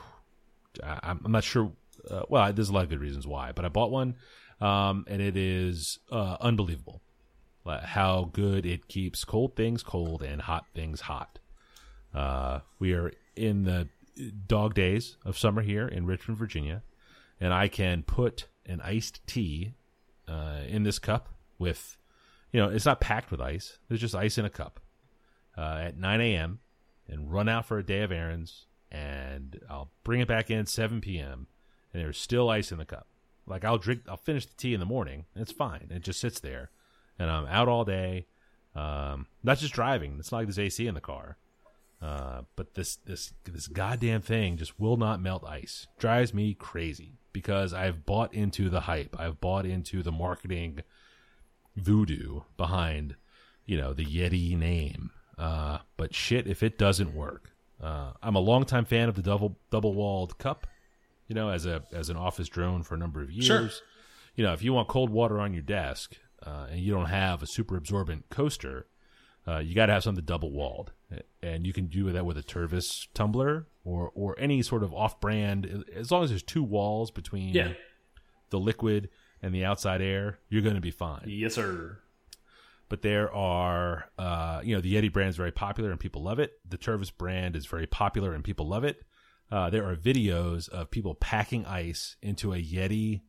[0.83, 1.73] I, I'm not sure.
[2.09, 4.17] Uh, well, there's a lot of good reasons why, but I bought one,
[4.61, 7.03] um, and it is uh, unbelievable
[7.85, 11.39] how good it keeps cold things cold and hot things hot.
[12.15, 13.89] Uh, we are in the
[14.47, 16.83] dog days of summer here in Richmond, Virginia,
[17.41, 19.75] and I can put an iced tea
[20.29, 21.29] uh, in this cup
[21.59, 21.97] with,
[22.53, 23.79] you know, it's not packed with ice.
[23.89, 24.81] There's just ice in a cup
[25.57, 26.61] uh, at 9 a.m.
[27.09, 28.67] and run out for a day of errands,
[29.41, 31.47] and I'll bring it back in 7 p.m.
[31.93, 33.07] and there's still ice in the cup.
[33.47, 35.25] Like I'll drink, I'll finish the tea in the morning.
[35.35, 35.89] It's fine.
[35.91, 36.71] It just sits there,
[37.19, 38.27] and I'm out all day.
[38.75, 40.17] Um, not just driving.
[40.19, 41.37] It's not like there's AC in the car.
[42.01, 45.87] Uh, but this this this goddamn thing just will not melt ice.
[45.99, 49.17] Drives me crazy because I've bought into the hype.
[49.19, 50.81] I've bought into the marketing
[51.77, 53.17] voodoo behind,
[53.67, 55.11] you know, the Yeti name.
[55.37, 57.51] Uh, but shit, if it doesn't work,
[57.83, 60.67] uh, I'm a longtime fan of the double double walled cup.
[61.29, 63.47] You know, as a as an office drone for a number of years.
[63.47, 63.69] Sure.
[64.35, 67.43] You know, if you want cold water on your desk uh, and you don't have
[67.43, 68.87] a super absorbent coaster,
[69.47, 70.93] uh, you got to have something double walled,
[71.43, 75.21] and you can do that with a Tervis tumbler or or any sort of off
[75.21, 75.85] brand.
[75.95, 77.73] As long as there's two walls between Yeah.
[78.51, 79.09] the liquid
[79.43, 81.25] and the outside air, you're going to be fine.
[81.27, 81.99] Yes, sir.
[82.91, 86.39] But there are, uh, you know, the Yeti brand is very popular and people love
[86.39, 86.53] it.
[86.69, 89.03] The Tervis brand is very popular and people love it.
[89.51, 93.23] Uh, there are videos of people packing ice into a Yeti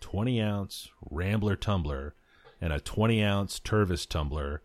[0.00, 2.14] 20 ounce Rambler tumbler
[2.60, 4.62] and a 20 ounce Tervis tumbler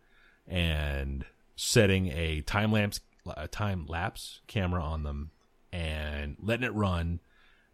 [0.47, 2.99] and setting a time lapse
[3.37, 5.31] a time lapse camera on them
[5.71, 7.21] and letting it run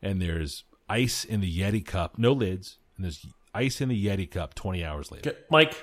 [0.01, 4.29] and there's ice in the Yeti cup, no lids, and there's ice in the Yeti
[4.29, 5.35] cup 20 hours later.
[5.49, 5.75] Mike,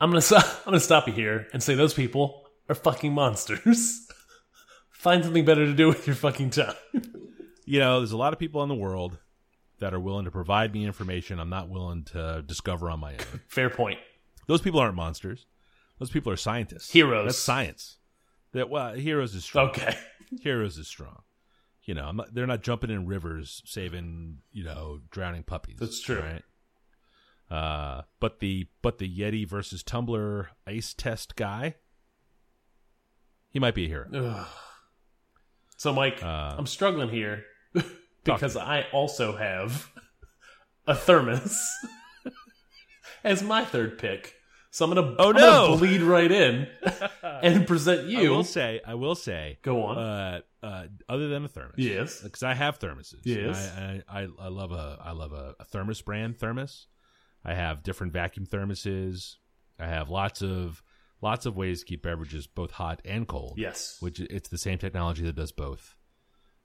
[0.00, 4.06] I'm gonna stop, I'm gonna stop you here and say those people are fucking monsters.
[4.90, 6.74] Find something better to do with your fucking time.
[7.64, 9.18] you know, there's a lot of people in the world
[9.78, 13.40] that are willing to provide me information I'm not willing to discover on my own.
[13.46, 14.00] Fair point.
[14.48, 15.46] Those people aren't monsters.
[16.00, 16.90] Those people are scientists.
[16.90, 17.26] Heroes.
[17.26, 17.98] That's science.
[18.52, 19.68] That well, heroes is strong.
[19.68, 19.96] Okay.
[20.40, 21.22] Heroes is strong.
[21.84, 25.76] You know, I'm not, they're not jumping in rivers saving you know drowning puppies.
[25.78, 26.20] That's true.
[26.20, 26.42] Right.
[27.50, 31.76] Uh, but the but the Yeti versus Tumbler ice test guy,
[33.50, 34.46] he might be a hero.
[35.76, 37.44] So, Mike, Uh, I'm struggling here
[38.24, 39.90] because I also have
[40.86, 41.56] a thermos
[43.24, 44.34] as my third pick.
[44.70, 45.76] So I'm gonna, Oh, I'm gonna no!
[45.78, 46.68] bleed right in
[47.22, 48.18] and present you.
[48.18, 49.98] I will say, I will say, Go on.
[49.98, 52.20] Uh, uh, other than a thermos, Yes.
[52.20, 53.20] because I have thermoses.
[53.24, 53.72] Yes.
[53.78, 56.86] I, I, I, I love a I love a, a thermos brand thermos.
[57.48, 59.36] I have different vacuum thermoses.
[59.80, 60.82] I have lots of
[61.22, 63.54] lots of ways to keep beverages both hot and cold.
[63.56, 63.96] yes.
[64.00, 65.96] which it's the same technology that does both.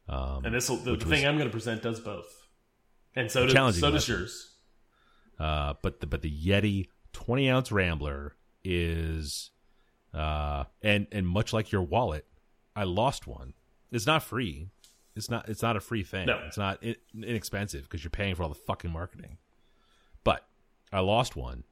[0.10, 2.28] Um, And this the, the thing I'm going to present does both,
[3.16, 4.58] and so does so does yours.
[5.40, 9.52] Uh, but the but the Yeti twenty ounce Rambler is,
[10.14, 12.26] uh, and and much like your wallet,
[12.76, 13.54] I lost one.
[13.92, 14.68] It's not free.
[15.16, 15.48] It's not.
[15.48, 16.26] It's not a free thing.
[16.26, 16.42] No.
[16.48, 19.38] It's not in, inexpensive because you're paying for all the fucking marketing.
[20.94, 21.64] I lost one.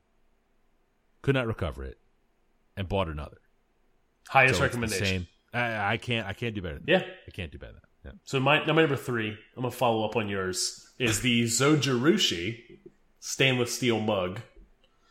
[1.21, 1.97] Could not recover it,
[2.75, 3.37] and bought another.
[4.27, 5.05] Highest So recommendation.
[5.05, 5.27] same.
[5.53, 6.25] I, I can't.
[6.27, 6.75] I can't do better.
[6.79, 6.99] Than Yeah.
[6.99, 7.07] that.
[7.27, 7.87] I can't do better than that.
[8.03, 8.11] Yeah.
[8.23, 10.87] So my number number three, I'm gonna follow up on yours.
[10.97, 12.79] Is the Zojirushi
[13.19, 14.39] stainless steel mug?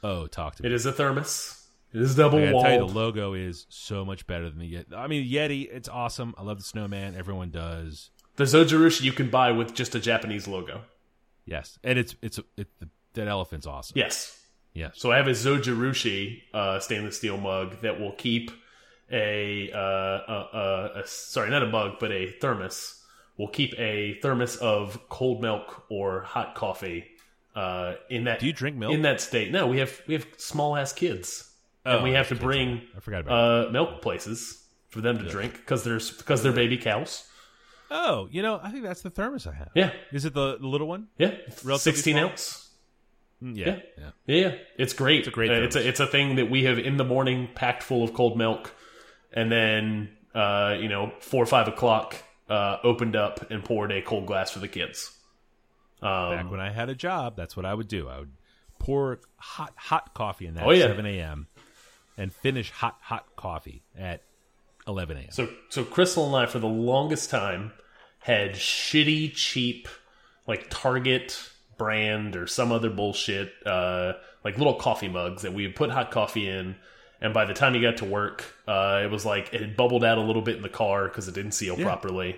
[0.02, 0.68] Oh, talk to me.
[0.68, 1.56] It is a thermos.
[1.92, 4.92] It is double I tell you, the logo is so much better than the Yeti.
[4.96, 6.34] I mean, Yeti, it's awesome.
[6.38, 7.16] I love the snowman.
[7.16, 8.10] Everyone does.
[8.36, 10.82] The Zojirushi you can buy with just a Japanese logo.
[11.44, 12.68] Yes, and it's it's it,
[13.14, 13.98] that elephant's awesome.
[13.98, 14.36] Yes.
[14.72, 14.92] Yes.
[14.96, 18.50] So I have a Zojirushi uh, stainless steel mug that will keep
[19.10, 22.96] a, uh, a, a, a sorry, not a mug, but a thermos.
[23.36, 27.06] Will keep a thermos of cold milk or hot coffee
[27.56, 28.38] uh, in that.
[28.40, 28.92] Do you drink milk?
[28.92, 29.50] in that state?
[29.50, 31.50] No, we have we have small ass kids,
[31.84, 35.24] and Oh, we have to bring I forgot about uh, milk places for them to
[35.28, 37.26] drink because there's because they're baby cows.
[37.90, 39.70] Oh, you know, I think that's the thermos I have.
[39.74, 41.08] Yeah, Is it the, the little one?
[41.18, 41.28] yeah,
[41.64, 42.28] Relatively sixteen small?
[42.30, 42.69] ounce.
[43.42, 43.66] Mm, Yeah.
[43.98, 44.10] Yeah.
[44.26, 44.36] Yeah.
[44.36, 45.20] Yeah, it's great.
[45.20, 47.48] It's a great Uh, it's a it's a thing that we have in the morning
[47.54, 48.74] packed full of cold milk,
[49.32, 52.16] and then uh, you know four or five o'clock
[52.48, 55.16] uh, opened up and poured a cold glass for the kids.
[56.02, 58.08] Um, Back when I had a job, that's what I would do.
[58.08, 58.32] I would
[58.78, 60.86] pour hot hot coffee in that Oh, yeah.
[60.86, 61.46] 7 a.m.
[62.16, 64.22] and finish hot hot coffee at
[64.88, 65.26] 11 a.m.
[65.30, 67.72] so so Crystal and I for the longest time
[68.20, 69.88] had shitty cheap
[70.46, 74.12] like Target brand or some other bullshit uh,
[74.44, 76.76] like little coffee mugs that we would put hot coffee in.
[77.22, 80.04] And by the time you got to work, uh, it was like it had bubbled
[80.04, 82.36] out a little bit in the car because it didn't seal properly.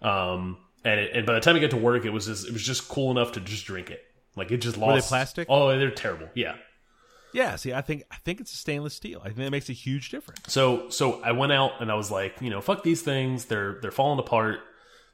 [0.00, 2.52] Um, and it, and by the time you got to work, it was just it
[2.52, 4.00] was just cool enough to just drink it.
[4.36, 5.08] Like it just lost.
[5.08, 5.48] they plastic?
[5.50, 6.28] Oh, they're terrible.
[6.34, 6.54] Yeah.
[7.32, 9.20] yeah, see, I think I think it's a stainless steel.
[9.20, 10.52] I think that makes a huge difference.
[10.52, 13.46] So so I went out and I was like, you know, fuck these things.
[13.46, 14.60] They're they're falling apart.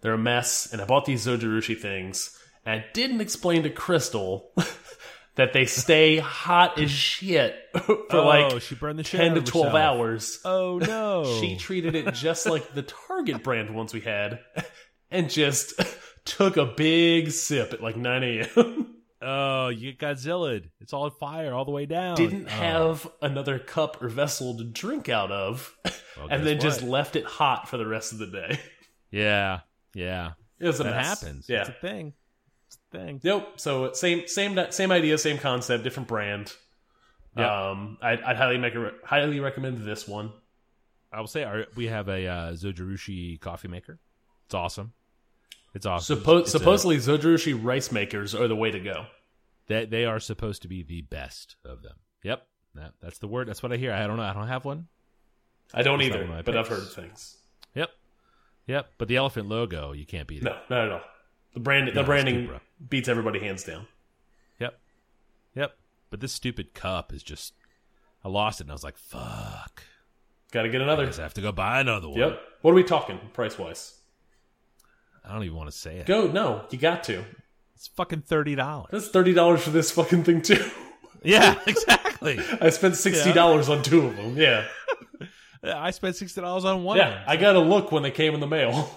[0.02, 0.70] They're a mess.
[0.72, 2.36] And I bought these Zojirushi things.
[2.64, 4.52] And I didn't explain to Crystal
[5.36, 9.72] that they stay hot as shit for oh, like she burned the ten to twelve
[9.72, 9.82] herself.
[9.98, 10.40] hours.
[10.44, 11.24] Oh no.
[11.40, 14.40] She treated it just like the Target brand ones we had,
[15.10, 15.80] and just
[16.24, 18.96] took a big sip at like nine a.m.
[19.22, 20.62] Oh, you get Godzilla.
[20.80, 22.16] It's all on fire all the way down.
[22.16, 22.50] Didn't Oh.
[22.50, 25.74] have another cup or vessel to drink out of,
[26.16, 28.58] Well, and then just left it hot for the rest of the day.
[29.10, 29.60] Yeah,
[29.94, 30.30] yeah.
[30.58, 31.20] It was a that mess.
[31.20, 31.46] happens.
[31.50, 31.60] Yeah.
[31.60, 32.14] It's a thing.
[32.92, 33.20] Thing.
[33.22, 33.52] Yep.
[33.60, 36.52] So same same same idea, same concept, different brand.
[37.36, 37.70] Yeah.
[37.70, 40.32] Um, I'd, I'd highly make a, highly recommend this one.
[41.12, 44.00] I will say our, we have a uh, Zojirushi coffee maker.
[44.46, 44.92] It's awesome.
[45.72, 46.18] It's awesome.
[46.18, 49.06] Suppo It's a- supposedly, Zojirushi rice makers are the way to go.
[49.68, 51.94] they they are supposed to be the best of them.
[52.24, 53.46] Yep, that, that's the word.
[53.48, 53.92] That's what I hear.
[53.92, 54.24] I don't know.
[54.24, 54.88] I don't have one.
[55.72, 57.36] I don't not either, one but I've heard things.
[57.76, 57.90] Yep,
[58.66, 58.88] yep.
[58.98, 60.44] But the elephant logo, you can't beat it.
[60.44, 61.00] No, not at all.
[61.54, 62.50] The brand, the branding
[62.88, 63.86] beats everybody hands down.
[64.60, 64.78] Yep,
[65.54, 65.76] yep.
[66.10, 67.54] But this stupid cup is just.
[68.24, 69.82] I lost it, and I was like, "Fuck."
[70.52, 71.06] Got to get I another.
[71.06, 72.18] guess I have to go buy another one.
[72.18, 72.40] Yep.
[72.62, 73.94] What are we talking price wise?
[75.24, 76.06] I don't even want to say it.
[76.06, 76.26] Go.
[76.26, 77.24] No, you got to.
[77.74, 78.88] It's fucking thirty dollars.
[78.90, 80.64] That's thirty dollars for this fucking thing too.
[81.22, 82.40] Yeah, exactly.
[82.62, 84.38] I spent sixty dollars on two of them.
[84.38, 84.64] Yeah.
[85.62, 86.96] I spent sixty dollars on one.
[86.96, 87.22] Yeah.
[87.26, 88.90] I got to look when they came in the mail.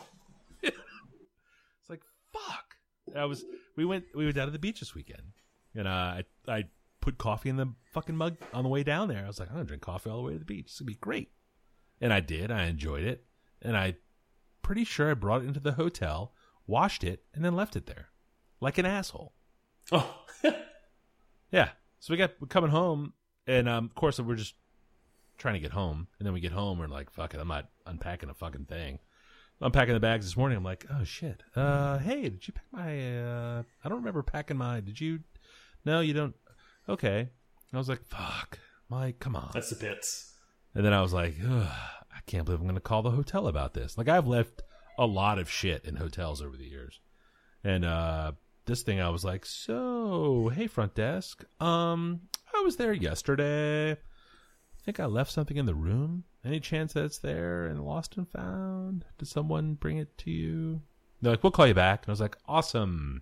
[0.61, 2.75] It's like fuck.
[3.15, 3.43] I was
[3.75, 5.23] we went we went down to the beach this weekend,
[5.75, 6.65] and uh, I I
[7.01, 9.23] put coffee in the fucking mug on the way down there.
[9.23, 10.65] I was like, I'm gonna drink coffee all the way to the beach.
[10.65, 11.31] It's gonna be great,
[12.01, 12.51] and I did.
[12.51, 13.25] I enjoyed it,
[13.61, 13.95] and I
[14.61, 16.33] pretty sure I brought it into the hotel,
[16.65, 18.09] washed it, and then left it there,
[18.59, 19.33] like an asshole.
[19.91, 20.19] Oh.
[21.53, 21.69] Yeah.
[21.99, 23.13] So we got we're coming home,
[23.47, 24.55] and um, of course we're just
[25.37, 27.69] trying to get home, and then we get home, we're like, fuck it, I'm not
[27.85, 28.99] unpacking a fucking thing.
[29.61, 31.41] Unpacking the bags this morning, I'm like, oh shit.
[31.55, 33.21] Uh, hey, did you pack my?
[33.21, 34.81] Uh, I don't remember packing my.
[34.81, 35.19] Did you?
[35.85, 36.35] No, you don't.
[36.89, 37.19] Okay.
[37.19, 37.29] And
[37.73, 39.51] I was like, fuck, Mike, come on.
[39.53, 40.33] That's the bits.
[40.75, 41.67] And then I was like, Ugh,
[42.15, 43.97] I can't believe I'm going to call the hotel about this.
[43.97, 44.63] Like I've left
[44.97, 46.99] a lot of shit in hotels over the years.
[47.63, 48.33] And uh
[48.65, 51.43] this thing I was like, "So, hey front desk.
[51.59, 52.21] Um
[52.55, 53.91] I was there yesterday.
[53.91, 53.97] I
[54.85, 56.25] think I left something in the room.
[56.45, 59.05] Any chance that it's there and lost and found?
[59.17, 60.81] Did someone bring it to you?"
[61.21, 63.21] They're like, "We'll call you back." And I was like, "Awesome."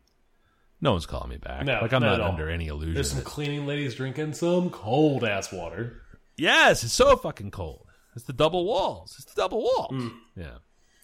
[0.81, 1.63] No one's calling me back.
[1.63, 2.95] No, like I'm not not under any illusion.
[2.95, 6.01] There's some cleaning ladies drinking some cold ass water.
[6.37, 7.85] Yes, it's so fucking cold.
[8.15, 9.15] It's the double walls.
[9.19, 9.91] It's the double walls.
[9.93, 10.13] Mm.
[10.35, 10.57] Yeah,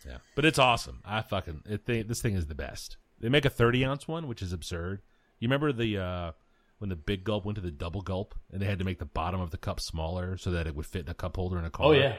[0.05, 0.17] yeah.
[0.35, 1.01] But it's awesome.
[1.05, 2.97] I fucking it, they, this thing is the best.
[3.19, 5.01] They make a thirty ounce one, which is absurd.
[5.39, 6.31] You remember the uh,
[6.79, 9.05] when the big gulp went to the double gulp, and they had to make the
[9.05, 11.65] bottom of the cup smaller so that it would fit in a cup holder in
[11.65, 11.87] a car.
[11.87, 12.15] Oh yeah.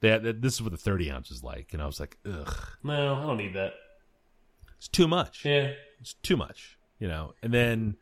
[0.00, 2.54] They had, this is what the thirty ounce is like, and I was like, ugh,
[2.82, 3.74] No, I don't need that.
[4.76, 5.44] it's too much.
[5.44, 5.72] Yeah.
[6.00, 7.34] It's too much, you know.
[7.42, 7.96] And then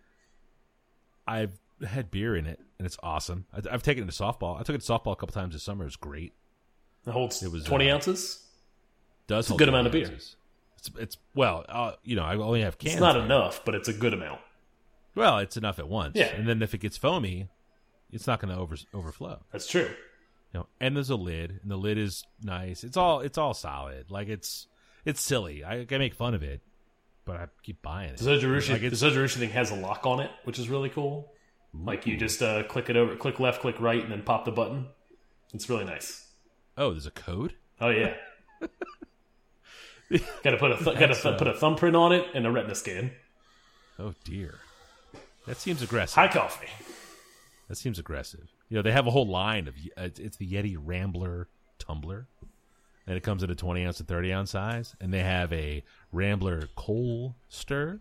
[1.27, 3.47] I've had beer in it, and it's awesome.
[3.53, 4.59] I, I've taken it to softball.
[4.59, 5.85] I took it to softball a couple times this summer.
[5.87, 6.33] It's great.
[7.07, 8.47] It holds It was, 20 uh, ounces.
[9.27, 10.07] does It's a good amount of beer.
[10.07, 10.37] ounces.
[10.79, 12.95] It's it's well, uh, you know, I only have cans.
[12.95, 14.41] It's not enough, but it's a good amount.
[15.21, 16.17] Well, it's enough at once.
[16.17, 16.27] Yeah.
[16.35, 17.49] and then if it gets foamy,
[18.11, 19.41] it's not going to over overflow.
[19.53, 19.91] That's true.
[20.53, 22.83] You know, and there's a lid, and the lid is nice.
[22.83, 24.11] It's all it's all solid.
[24.11, 24.67] Like it's
[25.05, 25.63] it's silly.
[25.63, 26.61] I, I make fun of it,
[27.25, 28.17] but I keep buying it.
[28.17, 31.33] The Zojirushi, Like the Zojirushi thing has a lock on it, which is really cool.
[31.73, 34.51] Like you just uh, click it over, click left, click right, and then pop the
[34.51, 34.87] button.
[35.55, 36.27] It's really nice.
[36.77, 37.55] oh, there's a code.
[37.81, 38.15] Oh yeah.
[40.43, 42.75] got to put a got to uh, put a thumbprint on it and a retina
[42.75, 43.13] scan.
[43.99, 44.59] Oh dear,
[45.51, 46.15] that seems aggressive.
[46.15, 46.69] High coffee.
[47.69, 48.53] That seems aggressive.
[48.69, 52.27] You know, they have a whole line of it's, the Yeti Rambler tumbler,
[53.07, 55.83] and it comes in a twenty ounce and thirty ounce size, and they have a
[56.13, 58.01] Rambler coal stir,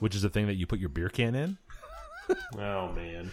[0.00, 1.58] which is the thing that you put your beer can in.
[2.58, 3.30] Oh man.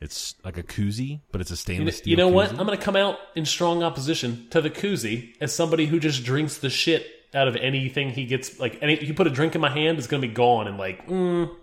[0.00, 2.10] It's like a koozie, but it's a You know, stainless steel.
[2.10, 2.50] you know what?
[2.50, 6.24] I'm going to come out in strong opposition to the koozie as somebody who just
[6.24, 8.58] drinks the shit out of anything he gets.
[8.58, 10.76] Like, any, you put a drink in my hand, it's going to be gone in
[10.76, 11.54] like mm,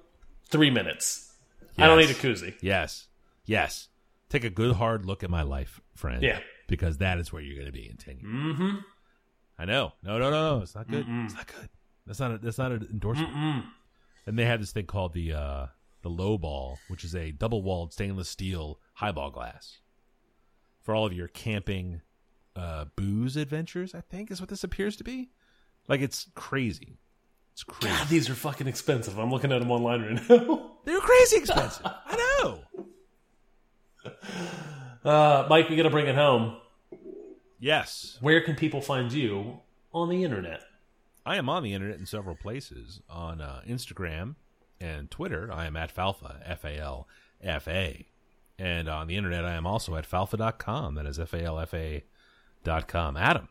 [0.50, 1.34] three minutes.
[1.78, 2.22] I don't need a Yes.
[2.22, 2.56] koozie.
[2.62, 3.08] Yes,
[3.46, 3.88] yes.
[4.30, 6.22] Take a good hard look at my life, friend.
[6.22, 6.40] Yeah.
[6.68, 8.32] because that is where you're going to be in ten years.
[8.32, 8.76] Mm-hmm.
[9.58, 9.94] I know.
[10.04, 10.62] No, no, no, no.
[10.62, 11.06] It's not good.
[11.08, 11.70] It's not good.
[12.06, 12.32] That's not.
[12.32, 13.66] A, that's not an endorsement.
[14.28, 15.66] And they have this thing called the uh,
[16.04, 19.80] the low ball, which is a double walled stainless steel highball glass
[20.82, 22.02] for all of your camping
[22.56, 23.96] uh, booze adventures.
[23.96, 25.32] I think is what this appears to be.
[25.88, 27.00] Like it's crazy.
[27.60, 27.94] It's crazy.
[27.94, 29.20] God, these are fucking expensive.
[29.20, 30.72] I'm looking at them online right now.
[30.86, 31.86] They're crazy expensive.
[31.86, 32.62] I know.
[35.04, 36.56] Uh, Mike, we got to bring it home.
[37.60, 39.60] Yes, Where can people find you
[39.94, 40.62] on the internet?
[41.26, 43.02] I am on the internet in several places.
[43.10, 44.36] On uh, Instagram
[44.80, 47.10] and Twitter, I am at Falfa, F A L
[47.44, 48.08] F A.
[48.58, 50.96] And on the internet, I am also at falfa.com.
[50.96, 52.06] That is F A L F A
[52.64, 53.18] dot com.
[53.18, 53.50] Adam,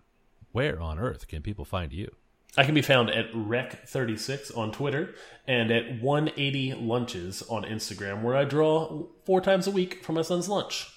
[0.52, 2.10] where on earth can people find you?
[2.56, 5.14] I can be found at Rec36 on Twitter
[5.46, 10.22] and at 180 Lunches on Instagram, where I draw four times a week for my
[10.22, 10.88] son's lunch.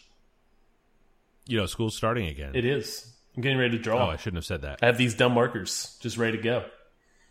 [1.48, 2.56] You know, school's starting again.
[2.56, 3.14] It is.
[3.36, 4.08] I'm getting ready to draw.
[4.08, 4.80] oh, I shouldn't have said that.
[4.82, 6.66] I have these dumb markers just ready to go.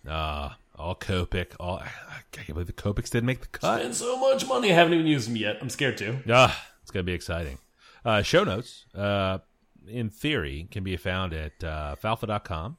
[0.08, 1.48] Ah, all Copic.
[1.60, 1.88] All I
[2.32, 3.82] can't believe the Copics didn't make the cut.
[3.82, 4.70] And so much money.
[4.70, 5.58] I haven't even used them yet.
[5.60, 6.18] I'm scared to.
[6.28, 7.58] Ah, it's gonna be exciting.
[8.04, 9.38] Uh, show notes, uh,
[9.86, 12.78] in theory, can be found at uh, falfa.com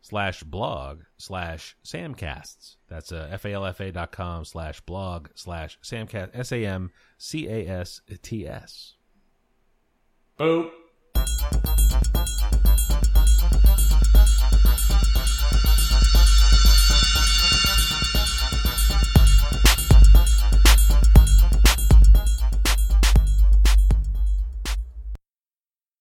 [0.00, 2.76] slash blog slash samcasts.
[2.88, 3.28] That's uh,
[4.12, 8.94] com slash blog slash samcast s a m c a s t s.
[10.36, 10.70] Boom.